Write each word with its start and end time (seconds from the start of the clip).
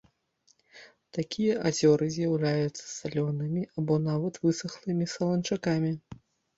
Такія 1.17 1.53
азёры 1.71 2.09
з'яўляюцца 2.17 2.83
салёнымі 2.99 3.61
або 3.77 4.01
нават 4.09 4.43
высахлымі 4.49 5.13
саланчакамі. 5.17 5.99